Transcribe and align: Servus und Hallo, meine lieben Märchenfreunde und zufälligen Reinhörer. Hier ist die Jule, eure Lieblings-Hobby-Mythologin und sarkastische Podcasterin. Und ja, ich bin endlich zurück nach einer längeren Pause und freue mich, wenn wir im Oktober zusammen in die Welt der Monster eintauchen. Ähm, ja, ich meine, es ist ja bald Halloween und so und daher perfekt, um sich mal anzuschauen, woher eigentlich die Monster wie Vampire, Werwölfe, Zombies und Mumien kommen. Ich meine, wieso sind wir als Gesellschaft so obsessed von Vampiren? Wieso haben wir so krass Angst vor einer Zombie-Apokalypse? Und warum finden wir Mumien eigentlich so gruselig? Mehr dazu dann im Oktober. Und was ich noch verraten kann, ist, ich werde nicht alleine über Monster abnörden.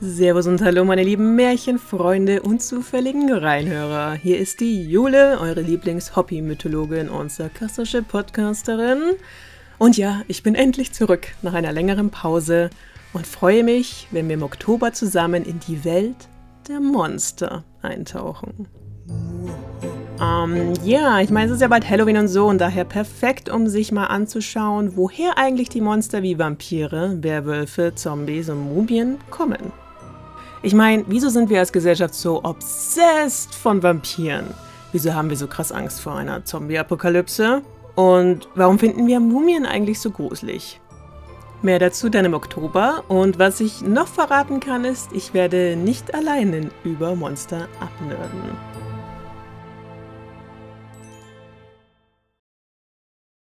Servus 0.00 0.48
und 0.48 0.60
Hallo, 0.60 0.84
meine 0.84 1.04
lieben 1.04 1.36
Märchenfreunde 1.36 2.42
und 2.42 2.60
zufälligen 2.60 3.32
Reinhörer. 3.32 4.14
Hier 4.14 4.38
ist 4.38 4.58
die 4.58 4.82
Jule, 4.82 5.38
eure 5.40 5.60
Lieblings-Hobby-Mythologin 5.60 7.08
und 7.08 7.30
sarkastische 7.30 8.02
Podcasterin. 8.02 9.12
Und 9.78 9.96
ja, 9.96 10.22
ich 10.26 10.42
bin 10.42 10.56
endlich 10.56 10.92
zurück 10.92 11.28
nach 11.42 11.54
einer 11.54 11.72
längeren 11.72 12.10
Pause 12.10 12.70
und 13.12 13.24
freue 13.24 13.62
mich, 13.62 14.08
wenn 14.10 14.26
wir 14.26 14.34
im 14.34 14.42
Oktober 14.42 14.92
zusammen 14.92 15.44
in 15.44 15.60
die 15.60 15.84
Welt 15.84 16.28
der 16.68 16.80
Monster 16.80 17.62
eintauchen. 17.80 18.66
Ähm, 20.20 20.72
ja, 20.82 21.20
ich 21.20 21.30
meine, 21.30 21.46
es 21.46 21.52
ist 21.52 21.62
ja 21.62 21.68
bald 21.68 21.88
Halloween 21.88 22.16
und 22.16 22.28
so 22.28 22.46
und 22.46 22.58
daher 22.58 22.84
perfekt, 22.84 23.48
um 23.48 23.68
sich 23.68 23.92
mal 23.92 24.06
anzuschauen, 24.06 24.96
woher 24.96 25.38
eigentlich 25.38 25.68
die 25.68 25.80
Monster 25.80 26.22
wie 26.22 26.38
Vampire, 26.38 27.22
Werwölfe, 27.22 27.94
Zombies 27.94 28.48
und 28.48 28.74
Mumien 28.74 29.18
kommen. 29.30 29.83
Ich 30.64 30.72
meine, 30.72 31.04
wieso 31.08 31.28
sind 31.28 31.50
wir 31.50 31.58
als 31.58 31.72
Gesellschaft 31.72 32.14
so 32.14 32.42
obsessed 32.42 33.54
von 33.54 33.82
Vampiren? 33.82 34.46
Wieso 34.92 35.12
haben 35.12 35.28
wir 35.28 35.36
so 35.36 35.46
krass 35.46 35.70
Angst 35.70 36.00
vor 36.00 36.14
einer 36.14 36.42
Zombie-Apokalypse? 36.42 37.60
Und 37.96 38.48
warum 38.54 38.78
finden 38.78 39.06
wir 39.06 39.20
Mumien 39.20 39.66
eigentlich 39.66 40.00
so 40.00 40.10
gruselig? 40.10 40.80
Mehr 41.60 41.78
dazu 41.78 42.08
dann 42.08 42.24
im 42.24 42.32
Oktober. 42.32 43.04
Und 43.08 43.38
was 43.38 43.60
ich 43.60 43.82
noch 43.82 44.08
verraten 44.08 44.58
kann, 44.58 44.86
ist, 44.86 45.12
ich 45.12 45.34
werde 45.34 45.76
nicht 45.76 46.14
alleine 46.14 46.70
über 46.82 47.14
Monster 47.14 47.68
abnörden. 47.78 48.56